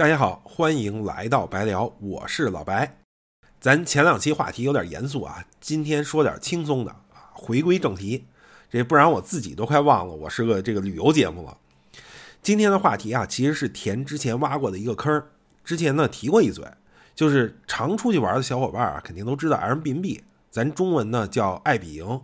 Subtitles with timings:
[0.00, 2.96] 大家好，欢迎来到白聊，我是老白。
[3.60, 8.24] 咱前两期话题有点严肃啊，今天说点轻松的啊，回归正题。
[8.70, 11.54] 这不然我自己都快忘了我是个这个旅游节目了。
[12.40, 15.22] 今天的话题啊，其实是填之前挖过的一个坑
[15.62, 16.64] 之前呢提过一嘴，
[17.14, 22.22] 就是常出去玩的小伙伴啊，肯定都知道 Airbnb，咱中文呢叫爱彼迎。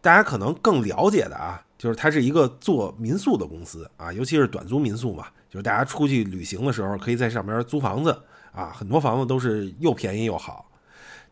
[0.00, 8.22] 大家可能更了解的啊，就是它是一个做民宿的公司啊，尤其是短租民宿嘛，就是大家出去旅行的时候，可以在上边租房子
[8.52, 10.70] 啊，很多房子都是又便宜又好。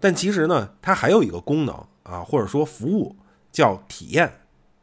[0.01, 3.15] 但其实呢，它还有一个功能啊，或者说服务
[3.53, 4.33] 叫体验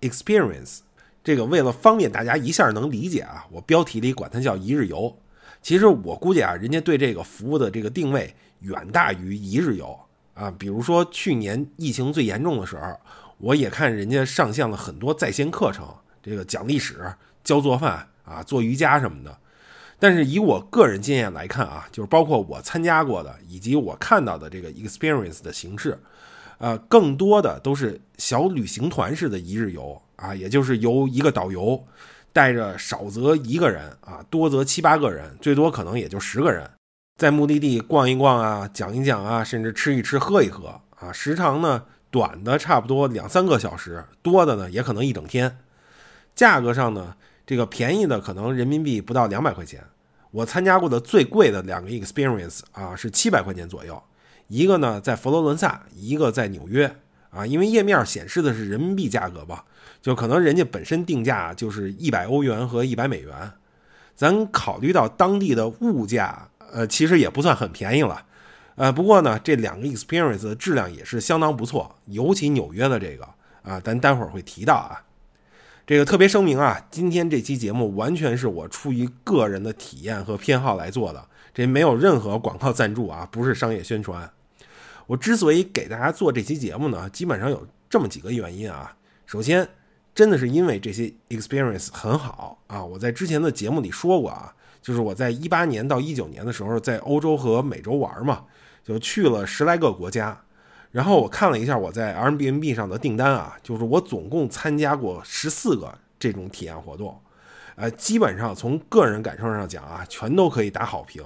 [0.02, 0.82] （experience）。
[1.24, 5.18] 这个为了方便大家一下能理解啊，我标题里管它叫一日游。
[5.64, 10.00] 其实我估计啊，人家对这个服务的这个定位远大于一日游
[10.36, 10.54] 啊。
[10.60, 13.00] 比如说去年疫情最严重的时候。
[13.38, 15.88] 我也看人家上线了很多在线课程，
[16.24, 17.14] 这个讲历史、
[17.44, 19.38] 教做饭啊、做瑜伽什么的。
[19.98, 25.98] 但是以我个人经验来看啊，就是包括我参加过的以及我看到的这个 experience 的形式，
[26.58, 31.82] 呃，更多的都是小旅行团式的一日游啊，也就是由一个导游
[32.34, 36.70] 带着少则一个人啊，多则七八个人，最多可能也就十个人，
[37.18, 41.84] 在目的地逛一逛啊，讲一讲啊，甚至吃一吃、喝一喝啊，时长呢？
[42.16, 45.58] 短的差不多两三个小时，多的呢也可能一整天。
[46.34, 47.14] 价格上呢，
[47.46, 49.84] 这个便宜的可能人民币不到两百块钱。
[50.32, 54.02] 我参加过的最贵的两个 experience 啊是七百块钱左右，
[54.48, 56.90] 一个呢在佛罗伦萨，一个在纽约
[57.32, 57.46] 啊。
[57.46, 59.66] 因为页面显示的是人民币价格吧，
[60.02, 63.52] 就可能人家本身定价就是一百欧元和一百美元。
[64.16, 68.24] 咱考虑到当地的物价，呃，其实也不算很便宜了。
[68.76, 73.26] 呃，不过呢，这两个 experience 的质量也是相当不错，尤其纽约的这个
[73.64, 75.02] 啊，咱待会儿会提到啊。
[75.88, 84.30] 这个特别声明啊，今天这期节目完全是我出于个人的体验和偏好来做的，这没有任何广告赞助啊，不是商业宣传。
[85.08, 88.94] 我之所以给大家做这期节目呢，基本上有这么几个原因啊。
[89.26, 89.66] 首先，
[90.14, 98.44] 真的是因为这些 experience 很好啊，我在之前的节目里说过啊，就是我在一八年到一九年的时候在欧洲和美洲玩嘛。
[98.86, 100.40] 就去了十来个国家，
[100.92, 107.20] 然后我看了一下我在 Airbnb 上的订单啊，就是我总共参加过十四个这种体验活动，
[107.76, 111.24] 呃，基本上从个人感受上讲啊，全都可以打好评。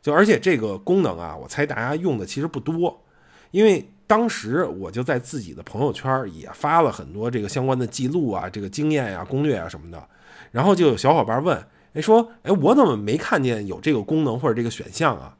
[0.00, 3.04] 就而且这个功能啊，我猜大家用的其实不多，
[3.50, 10.08] 因为当时我就在自己的朋友圈也发了很多这个相关的记录啊、这个经验呀、攻略啊什么的，
[10.52, 15.36] 然后就有小伙伴问，哎说，哎我怎么没看见有这个功能或者这个选项啊？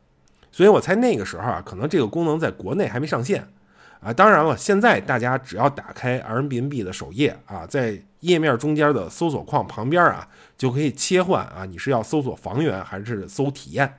[0.57, 3.47] 所以我猜那个时候啊，可能这个功能在国内还没上线，
[4.01, 13.99] 啊，当然了，现在大家只要打开 Airbnb 的首页啊，在页面中间的搜索框旁边啊，就可以切换啊，你是要搜索房源还是搜体验？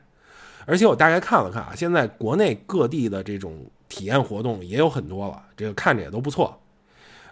[0.65, 6.59] 而且我大概看了看啊，现在国内各地的这种体验活动也有很多了，这个看着也都不错。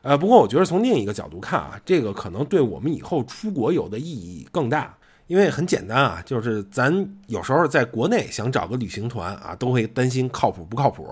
[0.03, 4.96] 呃，不过我觉得从另一个角度看啊，这个可能对我们以后出国有的意义更大。
[5.28, 6.94] 因为很简单啊，就是咱
[7.28, 11.08] 有时候在国内想找个旅行团啊，都会担心靠谱不靠谱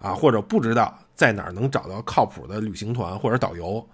[0.00, 3.86] 啊，或者不知道在哪儿能找到靠谱的旅行团或者导游。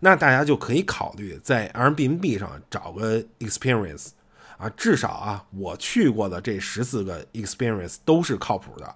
[0.00, 4.08] 那大家就可以考虑在 Airbnb 上找个 experience
[4.56, 8.94] 啊，至少啊，我去过的这十四个 experience 都是靠谱的。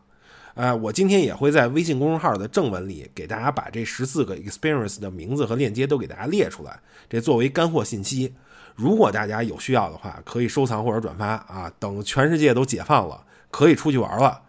[0.55, 8.35] 呃，我今天也会在微信公众号的正文里给大家把这十四个 experience 的名字和链接都给大家列出来，这作为干货信息。
[8.75, 11.71] 如果大家有需要的话，可以收藏或者转发啊。
[11.79, 14.43] 等全世界都解放了，可以出去玩了，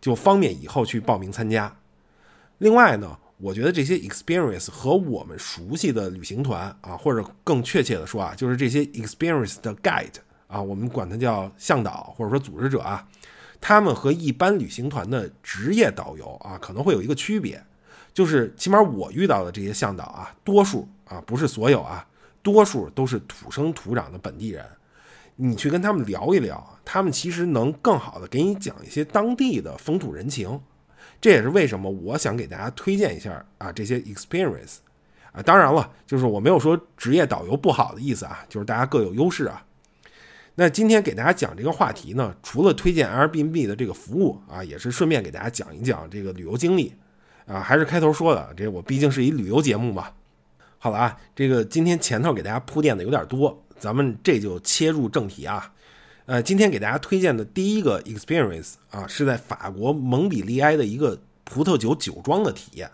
[0.00, 1.74] 就方便以后去报名参加。
[2.58, 13.06] 另外呢，我觉得这些 experience 和我们熟悉的旅行团啊，或者更确切的说啊，就是这些 experience 的 guide 啊，我们管它叫向导或者说组织者啊，
[13.60, 17.64] 他们和一般旅行团的职业导游啊，可能会有一个区别，
[18.12, 22.06] 就是起码我遇到的这些向导啊，多数啊，不是所有啊。
[22.42, 24.64] 多数都是土生土长的本地人，
[25.36, 30.60] 你去跟他们聊一聊，他们其实能更好的给你讲一些当地的风土人情。
[31.20, 34.76] 这也是为什么我想给大家推荐一下啊这些 experience
[35.32, 35.42] 啊。
[35.42, 39.64] 当然了，就是我没有说职业导游不好的意思啊，就是大家各有优势啊。
[40.54, 46.94] 那今天给大家讲这个话题呢，除了推荐 Airbnb 的这个服务啊，也是顺便给大家讲一讲这个旅游经历
[47.46, 47.60] 啊。
[47.60, 50.08] 还是开头说的，这我毕竟是一旅游节目嘛。
[50.82, 55.70] 好了啊，这个今天前头给大家铺垫的有点多，咱们这就切入正题啊。
[56.24, 62.90] 呃，今天给大家推荐的第一个 experience 啊，是在法国蒙彼利埃的一个葡萄酒酒庄的体验。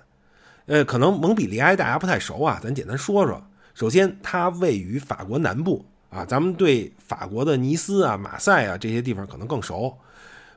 [0.64, 3.40] 呃，可能蒙彼利埃大家不太熟啊，咱简单说说。
[3.72, 6.24] 首先，它位于法国南部啊。
[6.24, 9.96] 咱们对法国的尼斯啊、马赛啊这些地方可能更熟。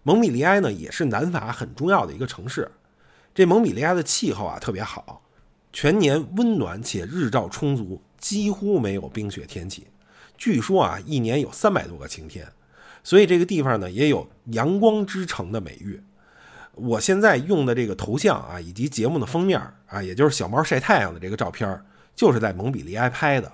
[0.01, 2.71] 蒙彼利埃呢，也是南法很重要的一个城市。
[3.35, 5.21] 这蒙彼利埃的气候啊特别好，
[5.71, 9.87] 全年温暖且日照充足，几乎没有冰雪天气。
[10.37, 12.47] 据说啊，一年有三百多个晴天，
[13.03, 16.01] 所以这个地方呢也有“阳光之城”的美誉。
[16.75, 21.81] 我现在用的这个头像啊，以及节目的封面啊，也就是小猫晒太阳的这个照片，
[22.15, 23.51] 就是在蒙彼利埃拍的。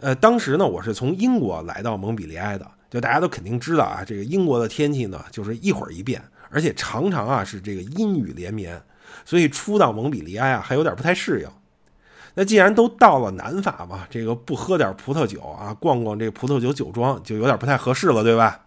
[0.00, 2.66] 呃，当时呢，我是从英国来到蒙彼利埃的。
[2.88, 8.80] 就大家都肯定知道啊，这个英国的天气呢，就是一会儿一变，而且常常啊是这个阴雨连绵，
[9.24, 11.48] 所以初到蒙彼利埃啊还有点不太适应。
[12.34, 18.64] 那既然都到了南法嘛，这个不喝点葡萄酒啊，逛逛这葡萄酒酒庄就有点不太合适了，对吧？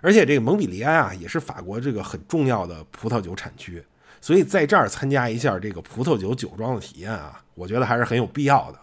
[0.00, 3.82] 而且这个蒙彼利埃啊也是法国这个很重要的葡萄酒产区，
[4.20, 8.78] 所以在这儿参加一下这个葡萄酒酒庄的体验啊，我觉得还是很有必要的。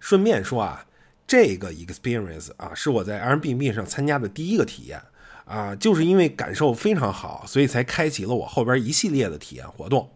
[0.00, 0.84] 顺便说啊。
[1.26, 5.00] 这个 experience 啊，是我在 Airbnb 上参加的第一个体验
[5.46, 10.10] 啊，就是因为感受非常好，所以才开启了我后边一系列的体验活动。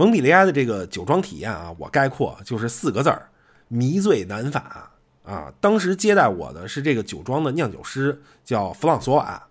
[0.00, 3.28] 蒙彼利埃的这个酒庄体验啊，我概括就是四个字儿：
[3.68, 4.90] 迷醉南法
[5.22, 5.52] 啊。
[5.60, 9.46] 当时接待我的是这个酒庄的酿酒师，叫弗朗索瓦，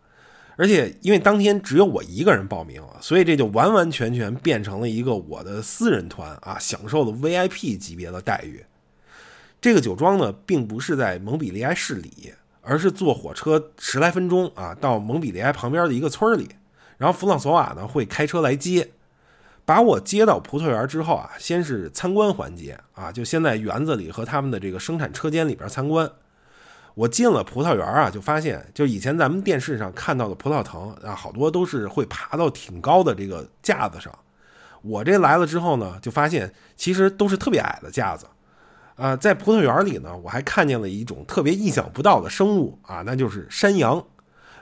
[0.57, 8.65] 而且因为当天只有我一个人报名，所以这就完完全全变成了一个我的私人团啊，享受了 VIP 级别的待遇。
[9.61, 16.49] 这个酒庄呢，并不是在蒙彼利埃市里，而是坐火车十来分钟啊，到蒙彼利埃旁边的一个村里。
[16.97, 18.89] 然后弗朗索瓦呢会开车来接，
[19.69, 26.09] 把我接到葡萄园之后啊，先是参观环节啊，就先在园子里和他们的这个生产车间里边参观。
[26.95, 34.11] 我进了葡萄园啊，就发现，就以前咱们电视上看到的葡萄藤啊，好多都是会爬到挺高的这个架子上。
[34.81, 38.25] 我这来了之后呢，就发现其实都是特别矮的架子。
[38.95, 44.03] 啊，在葡萄园里呢，我还看见了一种特别意想不到的生物啊，那就是山羊。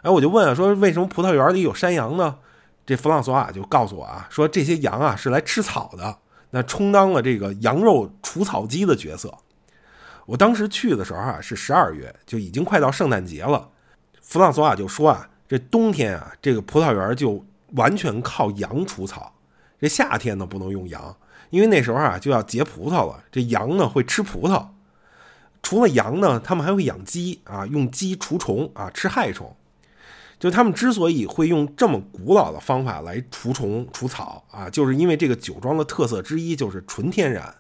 [0.02, 2.40] 哎，我就问啊，说为什么葡萄园里有山羊呢？
[2.88, 6.18] 这弗朗索瓦就告诉我啊，说这些羊啊是来吃草的，
[6.52, 9.32] 那充当了这个羊肉除草机的角色。
[10.26, 13.68] 我当时去的时候啊是十二月，就已经快到圣诞节了。
[14.22, 19.34] 弗朗索瓦就说啊，这冬天啊，这个葡萄园就完全靠羊除草，
[19.82, 21.14] 这夏天呢不能用羊。
[21.50, 24.66] 因为那时候啊就要结葡萄了，这羊呢会吃葡萄。
[25.62, 29.54] 除了羊呢，他们还会养鸡啊，用鸡除虫啊，吃害虫。
[30.40, 37.56] 就他们之所以会用这么古老的方法来除虫除草啊，就是因为这个酒庄的特色之一就是纯天然。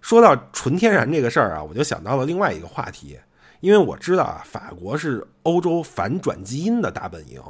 [0.00, 3.18] 说到纯天然这个事儿啊，我就想到了另外一个话题，
[3.60, 7.42] 因为我知道啊，法国是欧洲反转基因的大本营，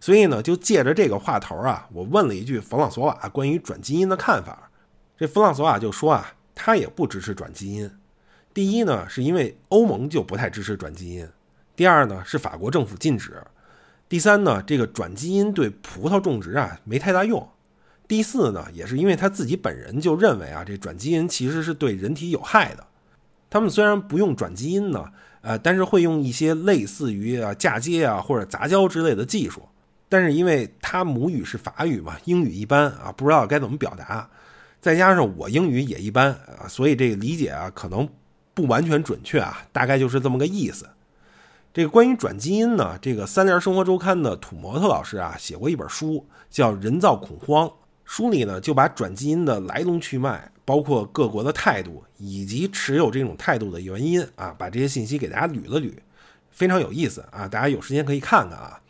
[0.00, 4.70] 所以呢，就借着这个话头啊，我问了一句弗朗索瓦关于转基因的看法。
[5.16, 7.90] 这弗朗索瓦就说啊，他也不支持转基因。
[8.52, 11.26] 第一呢，是因为欧盟就不太支持转基因；
[11.74, 13.30] 第二呢，是法国政府禁止；
[14.08, 17.40] 第三呢，这个转基因对葡萄种植啊没太大用；
[18.06, 22.86] 第四呢，也是因为他自己本人就认为啊，这转基因其实是对人体有害的。
[23.48, 25.04] 他们虽然不用转基因呢，
[25.40, 29.62] 呃，但是会用一些类似于啊嫁接啊或者杂交之类的技术。
[30.08, 34.28] 但是因为他母语是法语嘛，英语一般啊，不知道该怎么表达。
[34.80, 38.08] 再加上我英语也一般啊，所以这个理解啊可能
[38.52, 40.86] 不完全准确啊，大概就是这么个意思。
[41.74, 47.66] 这个关于转基因呢，这个三联生活周刊的土模特老师啊写过一本书，叫《人造恐慌》。
[48.04, 55.92] 书里呢就把转基因的来龙去脉，包括各国的态度以及持有这种态度的原因啊，把这些信息给大家捋了捋，
[56.52, 58.80] 非常有意思啊，大家有时间可以看看啊。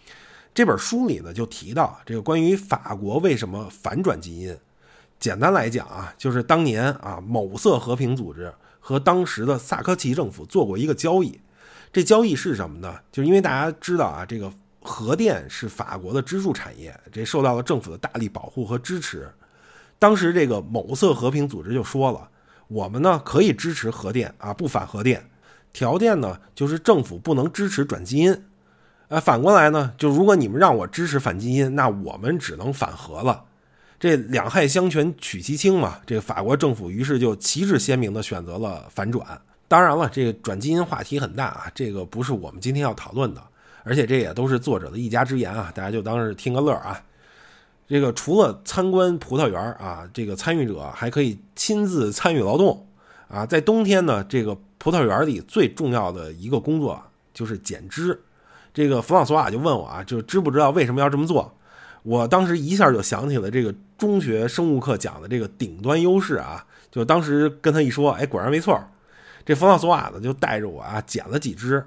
[0.53, 4.55] 这本书里呢就提到这个关于法国为什么反转基因。
[5.19, 11.41] 简单来讲啊，就是当年啊，某色和平组织和当时的萨科齐政府做过一个交易。
[11.95, 12.99] 这交易是什么呢？
[13.13, 19.31] 就是因为大家知道啊，这个核电是法国的支柱产业，这受到了政府的大力保护和支持。
[19.97, 22.29] 当时这个某色和平组织就说了，
[22.67, 25.25] 我们呢可以支持核电啊，不反核电，
[25.73, 28.43] 条件呢就是政府不能支持转基因。
[29.07, 33.45] 呃，反过来呢，就如果你们让我支持反基因，那我们只能反核了。
[34.01, 39.41] 这两害相权取其轻嘛，这个法国政府于是就旗帜鲜明地选择了反转。
[39.75, 43.43] 当然了，这个转基因话题很大啊，这个不是我们今天要讨论的，
[43.83, 47.03] 而且这也都是作者的一家之言啊，大家就当是听个乐啊。
[47.89, 52.87] 这个除了参观葡萄园啊，这个参与者还可以亲自参与劳动
[53.27, 53.45] 啊。
[53.45, 57.03] 在冬天呢，这个葡萄园里最重要的一个工作
[57.33, 58.23] 就是剪枝。
[58.73, 61.53] 这个弗朗索瓦就问我啊，就知不知道为什么要这么做？
[62.05, 68.81] 我当时一下就想起了这个中学生物课讲的这个顶端优势啊，就当时跟他一说，哎，果然没错，
[69.45, 71.85] 这弗朗索瓦呢就带着我啊捡了几只，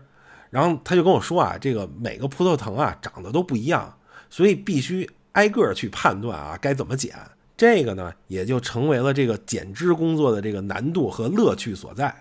[0.50, 3.98] 然后他就跟我说啊，这个每个葡萄藤啊长得都不一样，
[4.30, 7.16] 所以必须挨个去判断啊该怎么捡。
[7.56, 12.14] 这个呢也就成为了这个剪枝工作的这个难度和乐趣所在。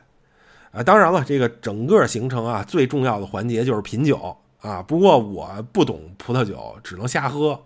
[0.73, 4.83] 啊，当然了，这个整个行程啊最重要的环节就是品酒啊。
[4.83, 7.63] 不过我不懂葡萄酒，只能瞎喝。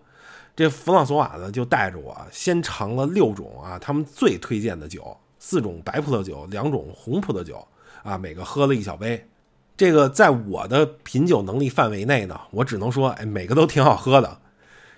[0.57, 5.17] 这弗朗索瓦呢就带着我先尝了六种啊他们最推荐的酒。
[5.41, 7.67] 四种白葡萄酒，两种红葡萄酒，
[8.05, 9.27] 啊，每个喝了一小杯。
[9.77, 14.39] 这个在我的品酒能力范围内呢，我只能说，哎，每个都挺好喝的。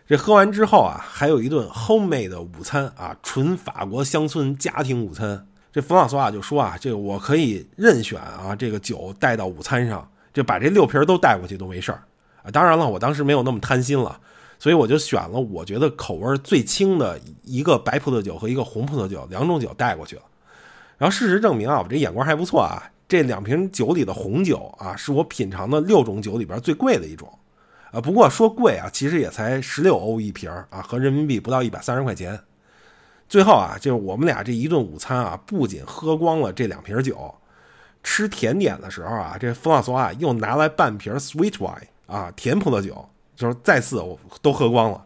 [0.05, 5.47] 这喝完之后啊，还有一顿 homemade 的午餐啊，纯法国乡村家庭午餐。
[5.73, 12.03] 这冯老索啊就说啊，这个我可以任选啊，这个酒带到午餐上，就把这六瓶都带过去都没事儿
[12.43, 12.51] 啊。
[12.51, 14.19] 当然了，我当时没有那么贪心了。
[14.59, 20.23] 所以我就选了我觉得口味最轻的一个白葡萄酒和一个红葡萄酒两种酒带过去了。
[21.03, 22.81] 然后事实证明啊，我这眼光还不错啊。
[23.09, 27.29] 这两瓶酒里的红酒啊，是我品尝的六种酒里边最贵的一种。
[27.91, 32.39] 啊，不过说贵啊，其实也才十六欧一瓶啊，合人民币不到一百三十块钱。
[33.29, 37.35] 最后啊，就是我们俩这一顿午餐啊，不仅喝光了这两瓶酒，
[38.05, 43.05] 吃甜点的时候啊，这弗朗索瓦又拿来半瓶 sweet wine 啊，甜葡萄酒。
[43.35, 45.05] 就是再次我都喝光了，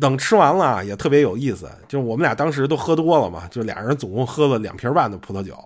[0.00, 1.70] 等吃完了也特别有意思。
[1.86, 5.56] 就是我们俩当时都喝多了嘛，就俩人总共喝了两瓶半的葡萄酒。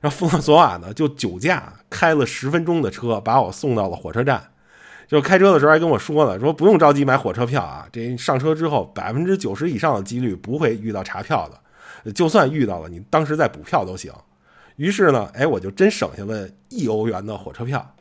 [0.00, 4.42] 然后弗朗索瓦呢就酒驾开了十分钟的车把我送到了火车站。
[5.06, 11.50] 就开车的时候还跟我说了，说不用着急买火车票啊，这上车之后百分之九十以上的几率不会遇到查票
[12.04, 14.12] 的，就算遇到了，你当时再补票都行。
[14.76, 17.94] 于是呢，哎，我就真省下了一欧元的火车票。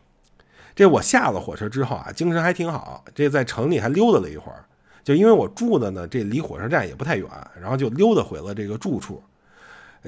[0.76, 3.04] 这我下了火车之后啊，精神还挺好。
[3.16, 4.64] 这在城里还溜达了一会儿，
[5.10, 7.28] 就因为我住的呢，这离火车站也不太远，
[7.60, 9.20] 然后就溜达回了这个住处。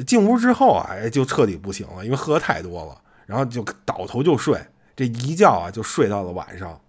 [0.06, 4.62] 进屋之后啊，哎，就彻底不行了，因为喝太多了，然后就倒头就睡。
[4.96, 6.80] 这一觉啊，就睡到了晚上。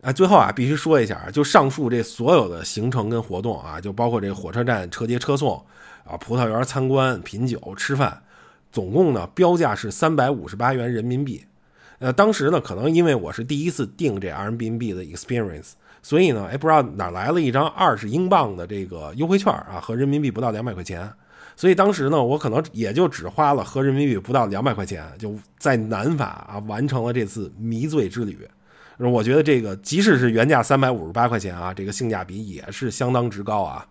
[0.00, 5.62] 啊，最后啊，必须说一下，就上述这所有的行程跟活动啊，就包括这火车站车接车送
[6.04, 8.22] 啊，葡萄园参观、品酒、吃饭，
[8.72, 11.44] 总共呢标价是三百五十八元人民币。
[11.98, 15.72] 呃，当时呢，可能因为我是第一次订这 Airbnb 的 experience，
[16.02, 21.10] 所以呢，哎，不知道哪来了一张二十英镑的这个优惠券啊，合人民币不到两百块钱。
[21.56, 28.48] 所以当时呢，我可能也就只花了合人民币不到两百块钱，就在南法啊完成了这次迷醉之旅。
[28.96, 33.86] 我觉得这个即使是原价三百五十八块钱啊，这个性价比也是相当之高啊。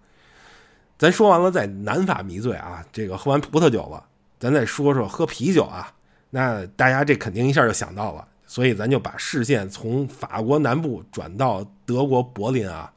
[0.98, 4.04] 咱说完了在南法迷醉啊，这个喝完葡萄酒了，
[4.39, 5.94] 咱再说说喝啤酒啊。
[6.32, 12.91] 那大家这肯定一下就想到了，所以咱就把视线从法国南部转到德国柏林啊，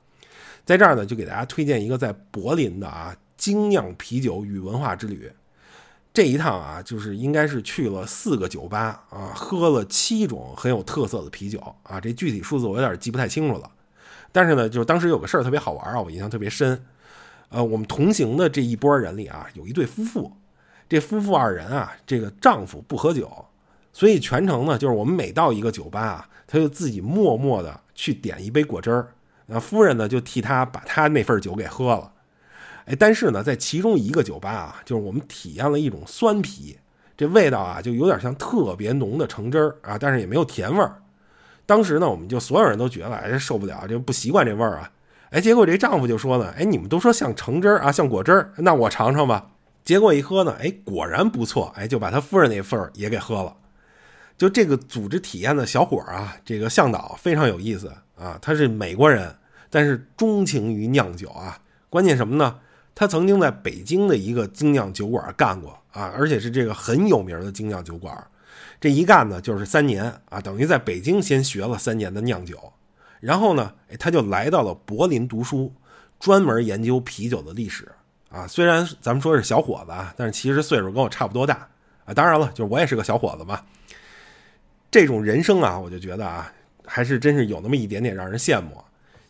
[0.64, 5.30] 在这儿呢就给大家推荐一个在柏林的啊精酿啤酒与文化之旅。
[6.14, 13.70] 这一趟啊，就是应该是去了四个酒吧啊，喝了七种很有特色的啤酒啊，这具体数字我有点记不太清楚了。
[14.32, 16.82] 但是呢，就是当时有个事儿特别好玩啊，我印象特别深。
[17.50, 20.32] 呃，我们同行的这一波人里啊，有一对夫妇。
[20.88, 23.30] 这夫妇二人啊，这个丈夫不喝酒，
[23.92, 29.08] 所以全程呢，就是我们每到一个酒吧啊，他就自己默默的去点一杯果汁儿，
[29.46, 32.12] 那夫人呢就替他把他那份酒给喝了。
[32.86, 36.78] 哎，但是呢，在其中一个酒吧啊，就是我们体验了一种酸啤，
[37.16, 41.00] 这味道啊就有点像特别浓的橙汁儿啊，但是也没有甜味儿。
[41.64, 44.90] 当时呢，我们就所有人都觉得哎受不了，就不习惯这味儿啊。
[45.30, 49.50] 哎，结果这丈夫就说呢，哎，你们都说像橙汁儿啊，像果汁儿，那我尝尝吧。
[49.84, 53.56] 结果一喝呢，哎，果然不错，哎，就把他夫人那份儿也给喝了。
[54.42, 59.32] 就这个组织体验的小伙啊，这个向导非常有意思啊，他是美国人，
[59.70, 61.56] 但是钟情于酿酒啊。
[61.88, 62.58] 关键什么呢？
[62.92, 68.12] 他曾经在北京的一个精酿酒馆干过啊，而且是这个很有名的精酿酒馆。
[68.80, 72.72] 这一干呢就是三年啊，等于在北京先学了三年的酿酒，
[73.20, 75.72] 然后呢，哎，他就来到了柏林读书，
[76.18, 77.88] 专门研究啤酒的历史。
[78.28, 81.68] 啊，虽然咱们说是小伙子啊，但是其实岁数跟我差不多大
[82.04, 82.12] 啊。
[82.12, 83.60] 当然了，就是我也是个小伙子嘛。
[84.92, 86.52] 这种人生啊，我就觉得啊，
[86.84, 88.76] 还是真是有那么一点点让人羡慕。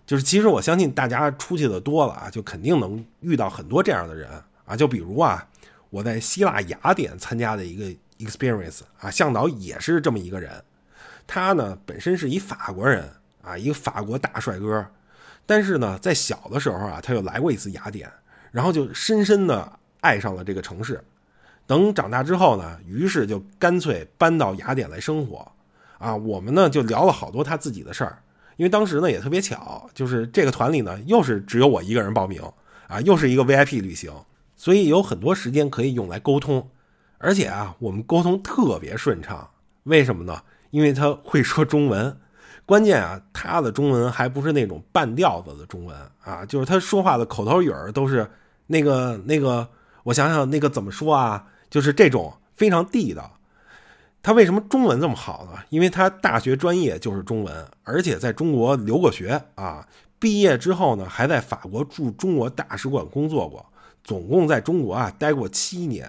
[0.04, 4.28] 就是其实我相信大家出去的多了啊，就肯定能遇到很多这样的人
[4.64, 4.76] 啊。
[4.76, 5.48] 就比如啊，
[5.88, 10.50] 我在希腊雅典参加的一个 experience 啊，向导也是这么一个人。
[11.26, 13.08] 他呢本身是一法国人
[13.42, 14.84] 啊，一个法国大帅哥，
[15.46, 18.10] 但是呢在小的时候啊，他又来过一次雅典。
[18.50, 21.02] 然后就深深的爱上了这个城市，
[21.66, 25.50] 等长大之后呢，于是就干脆搬到雅典来生活。
[25.98, 28.18] 啊，我们呢就聊了好多他自己的事儿，
[28.56, 32.42] 因为当时呢也特别巧，就是这个团里呢又是只有我一个人报名，
[32.88, 34.12] 啊，又是一个 VIP 旅行，
[34.56, 36.68] 所以有很多时间可以用来沟通。
[37.18, 39.48] 而且啊，我们沟通特别顺畅。
[39.84, 40.42] 为什么呢？
[40.70, 42.18] 因为他会说中文。
[42.66, 48.28] 关键啊，他的中文还不是那种半吊子的中文啊，就是他说话的口头语儿都是
[48.66, 49.68] 那个那个，
[50.04, 53.38] 我想想那个怎么说啊，就是这种非常地道。
[54.22, 55.58] 他为什么中文这么好呢？
[55.68, 59.86] 因为他大学专业就是中文，而且在中国留过学啊。
[60.20, 63.66] 毕业之后呢，还在法国驻中国大使馆工作过，
[64.04, 66.08] 总共在中国啊待过七年。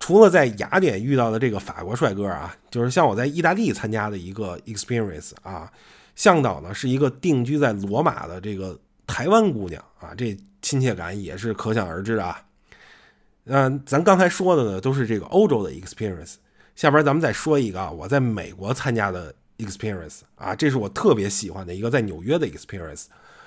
[0.00, 5.72] 除了在雅典遇到的这个法国帅哥啊，就是像我在意大利参加的一个 experience 啊，
[6.16, 8.76] 向导呢是一个定居在罗马的这个
[9.06, 12.42] 台湾姑娘啊，这亲切感也是可想而知啊。
[13.46, 16.34] 嗯，咱刚才说的呢都是这个欧洲的 experience，
[16.74, 23.04] 下边咱们再说一个啊，我在美国参加的 experience 啊，这是我特别喜欢的一个在纽约的 experience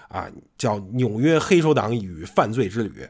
[0.07, 3.07] 啊，叫纽约黑手党与犯罪之旅。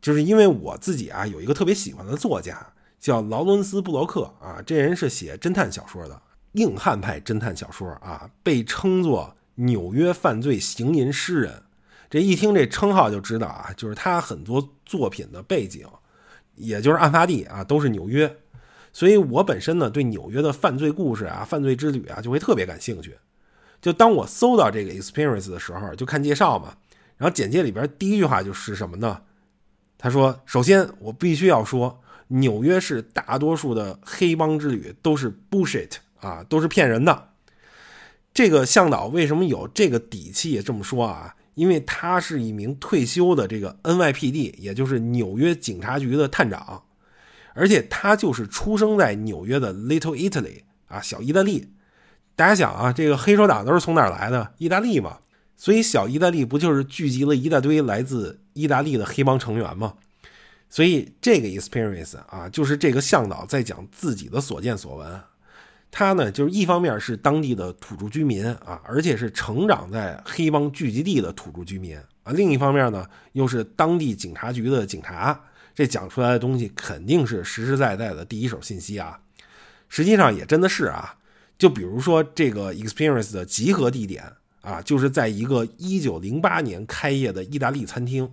[0.00, 2.66] 就是因为我自己啊，有一个特别喜欢的作家，
[2.98, 6.22] 叫劳伦斯·布洛克啊，这人是写侦探小说的，
[6.52, 11.62] 硬汉派侦探小说啊，被称作纽约犯罪行吟诗人。
[12.12, 15.86] 这一听这称号就知道啊，就是他很多作品的背景，
[16.56, 18.36] 也就是案发地啊，都是纽约。
[18.92, 23.16] 所以我本身呢，对纽约的犯罪故事啊、犯罪之旅啊，就会特别感兴趣。
[23.80, 26.76] 就当我搜到这个 experience 的时候，就看介绍嘛，
[27.16, 29.22] 然后简介里边第一句话就是什么呢？
[29.96, 37.30] 他说：“首先，我必须要说，纽约市大多数的黑帮之旅都是 bullshit 啊，都是骗人的。
[38.34, 41.34] 这个向导为什么有这个底气也这么说啊？
[41.54, 46.82] 因为他是一名退休的这个 NYPD，也就是纽约警察局的探长，
[47.54, 51.68] 而且他就是出生在纽约的 Little Italy 啊，小意大利。
[52.34, 54.52] 大家想啊，这个黑手党都是从哪儿来的？
[54.58, 55.18] 意大利嘛。”
[55.54, 59.94] 所以，小意大利不就是聚集了一大堆来自意大利的黑帮成员吗？
[60.68, 65.20] 所以，这个 experience 啊，就是这个向导在讲自己的所见所闻。
[65.92, 75.38] 他呢，就是一方面是当地的土著居民啊，而且是成长在黑帮聚集地的土著居民啊；另一方面呢，又是当地警察局的警察。
[75.74, 79.20] 这讲出来的东西肯定是实实在在的第一手信息啊。
[79.88, 81.14] 实际上也真的是啊，
[81.56, 84.24] 就比如说这个 experience 的集合地点。
[84.62, 88.32] 啊，就是在一个一九零八年开业的意大利餐厅，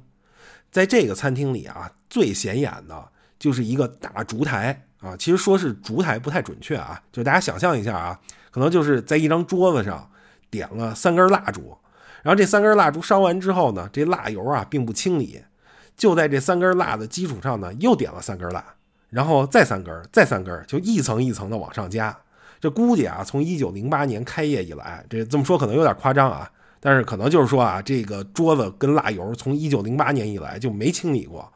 [0.69, 5.15] 在这个餐厅里啊，最显眼的就是一个大烛台啊。
[5.17, 8.19] 其实说是烛台不太准确啊，就大家想象一下啊，
[8.51, 10.09] 可能就是在一张桌子上
[10.49, 11.77] 点了三根蜡烛，
[12.23, 15.41] 然后这三根蜡烛烧完之后呢，这蜡油啊并不清理，
[15.95, 18.63] 就在这三根蜡的基础上呢，又点了三根蜡，
[19.09, 22.15] 然后再三根，再三根，就一层一层的往上加。
[22.61, 31.49] 这估计啊，从一九零八年开业以来，这这么说可能有点夸张啊，但是可能就是说啊，这个桌子跟蜡油从一九零八年以来就没清理过，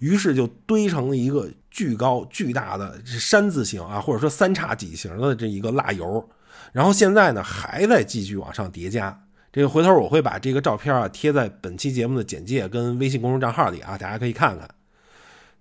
[0.00, 6.28] 于是就堆成了一个巨高巨大的山字形啊，或者说三叉戟形的这一个蜡油，
[6.72, 9.24] 然后现在呢还在继续往上叠加。
[9.52, 14.68] 这个回头我会把这个照片啊贴在本期节目的简介跟微信公众账号里啊，大家可以看看。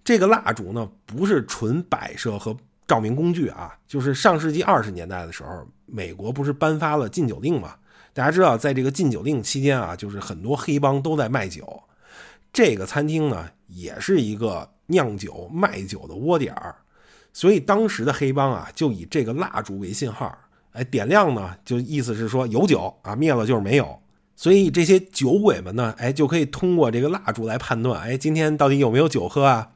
[0.03, 2.57] 这个蜡烛呢不是纯摆设和。
[2.89, 7.75] 照明工具啊，就是上世纪二十年代的时候，美国不是颁发了禁酒令吗？
[8.15, 11.83] 大家知道，在这个禁酒令期间啊，就是很多黑帮都在卖酒。
[12.51, 16.75] 这个餐厅呢，也是一个酿酒卖酒的窝点儿，
[17.31, 20.35] 所以当时的黑帮啊，就以这个蜡烛为信号，
[20.71, 23.99] 哎，点亮呢，就意思是说有酒啊，灭了就是没有。
[24.35, 29.71] 所以这些酒鬼们呢，哎，就可以通过这个蜡烛来判断，哎，今天到底有没有酒喝啊？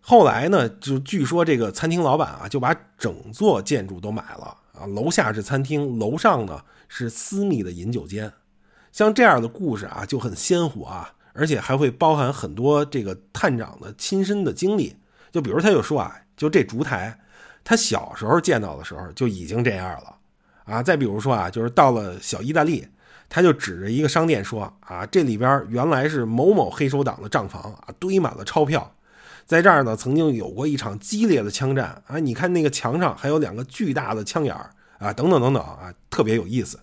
[0.00, 4.84] 后来呢，就据说这个餐厅老板啊，就把整座建筑都买了啊。
[4.86, 8.32] 楼下是餐厅，楼上呢是私密的饮酒间。
[8.90, 14.96] 像这样的故事啊，就很鲜活啊，而且还会包含很多这个探长的亲身的经历。
[15.30, 17.18] 就比如他就说啊，就这烛台，
[17.64, 20.16] 他小时候见到的时候就已经这样了
[20.64, 20.82] 啊。
[20.82, 22.86] 再比如说啊，就是到了小意大利，
[23.28, 28.94] 他就指着一个商店说啊，这里边原来是某某黑手党的账房啊，堆满了钞票。
[29.44, 32.18] 在这儿呢，曾经有过一场激烈的枪战啊！
[32.18, 36.78] 你看那个墙上还有两个巨大的枪眼儿啊，等等等等啊，特别有意思。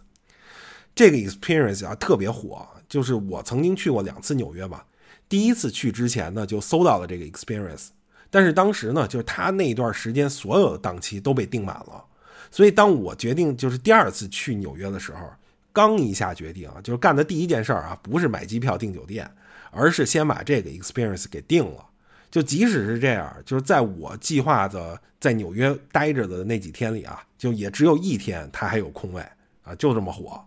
[0.93, 4.85] 这个 experience 啊特别火，就是我曾经去过两次纽约吧。
[5.29, 7.89] 第一次去之前呢，就搜到了这个 experience，
[8.31, 12.03] 但是当时呢，就是他那段时间所有的档期都被订满了。
[12.49, 15.31] 所以当我决定就是第二次去纽约的时候，
[15.71, 19.29] 刚一下决定啊，就是干的第一件事儿啊，不是买机票订酒店，
[19.69, 21.85] 而是先把这个 experience 给定了。
[22.31, 29.23] 就即使是这样，就是在我计划的在纽约待着的那几天里啊，就也只有一天他还有空位
[29.63, 30.43] 啊，就这么火。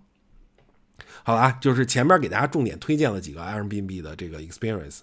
[1.25, 5.01] 好了啊，就是前面给大家重点推荐了几个 Airbnb 的这个 experience。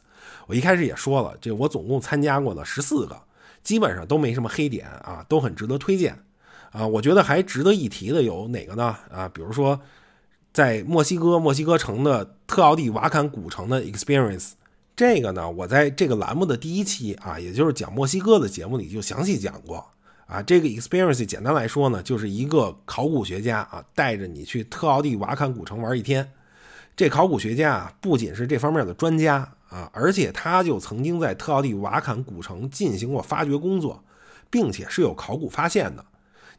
[0.47, 3.17] 我一开始也说了，这我总共参加过了十四个，
[3.63, 6.17] 基本上都没什么黑点啊，都很值得推荐
[6.71, 6.85] 啊。
[6.85, 8.95] 我觉得还值得一提的有哪个呢？
[9.09, 9.79] 啊，比如说
[10.51, 14.51] 在墨西哥墨西哥城的特奥蒂瓦坎古城的 experience，
[14.95, 19.89] 这个呢，我在这个栏目的第一期啊，也就是讲墨西哥的节目里就详细讲过
[20.29, 20.41] 啊。
[20.41, 26.31] 这个 experience 简单来说呢，就是一个考古学家啊，带着你去特奥蒂瓦坎古城玩一天。
[26.95, 34.03] 这考古学家啊，不仅是这方面的专家啊，而且他就曾经在特奥蒂瓦坎古城进行过发掘工作，
[34.49, 36.05] 并且是有考古发现的。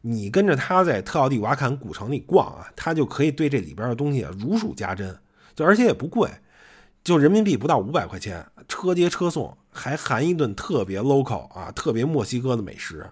[0.00, 5.14] 你跟着他在特奥蒂瓦坎古城里逛啊，他就可以对这里边的东西啊如数家珍，
[5.54, 6.30] 就而且也不贵，
[7.04, 13.06] 就人民币不到五百块钱，车接车送，还含一顿特别 local 啊，特别墨西哥的美食。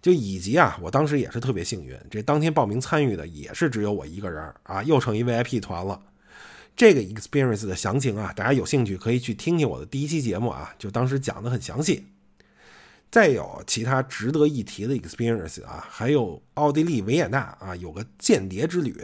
[0.00, 6.00] 就以及啊，我当时也是特别幸运，这当天报名参与的也是只有我一个人啊，又成一 VIP 团了。
[6.76, 12.06] 这个 experience 的详情啊，大家有兴趣可以去听听我的第一期节目啊，就当时讲的很详细。
[13.10, 18.96] 再有其他值得一提的 experience 啊，还有奥地利维也纳啊，有个间谍之旅。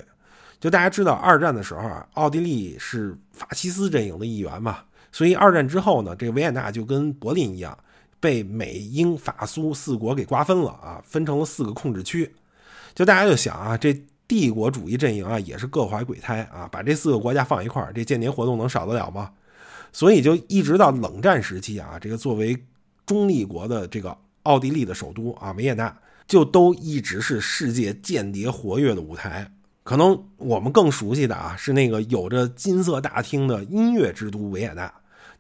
[0.61, 7.77] 就大家知道，二战的时候啊，奥地利是法西斯阵营的一员嘛，所以二战之后呢，这个维也纳就跟柏林一样，
[8.25, 12.35] 被美英法苏四国给瓜分了啊，分成了四个控制区。
[12.95, 13.95] 就大家就想啊，这。
[14.27, 16.67] 帝国主义阵营啊，也是各怀鬼胎啊！
[16.73, 19.31] 把这四个国家放一块儿，这间谍活动能少得了吗？
[19.93, 22.57] 所以就一直到冷战时期啊，这个作为
[23.05, 25.95] 中立国的这个奥地利的首都啊，维也纳
[26.27, 29.53] 就都一直是世界间谍活跃的舞台。
[29.83, 34.91] 可能我们更熟悉的啊，是那个有着金色大厅的音乐之都维也纳，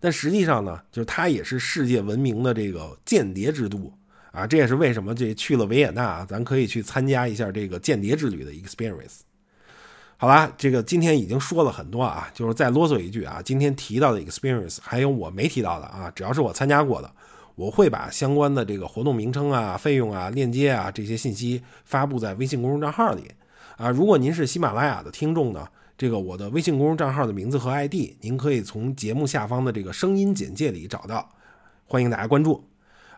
[0.04, 3.90] 但实际上呢，就是它也是世界闻名的这个间谍之都。
[4.32, 9.20] 啊，这也是为什么这去了维也纳啊，咱可以去参加一下这个间谍之旅的 experience。
[10.18, 17.10] 好啦，这个今天已经说了很多啊，就是再啰嗦一句啊，今天提到的 experience 还有我没提到的啊，只要是我参加过的，
[17.54, 23.30] 我会把相关的这个活动名称啊、费用啊、链接啊这些信息发布在微信公众账号里
[23.78, 23.88] 啊。
[23.88, 31.28] 如果您是喜马拉雅的听众呢，这个我的微信公众账号的名字和 ID，您可以从节目下方的这个声音简介里找到，
[31.86, 32.64] 欢迎大家关注。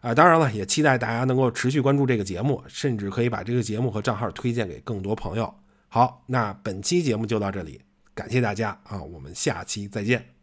[0.02, 5.52] 啊，当然了，也期待大家能够持续关注这个节目，甚至可以把这个节目和账号推荐给更多朋友。
[5.88, 7.80] 好，那本期节目就到这里，
[8.14, 10.35] 感谢大家啊，我们下期再见。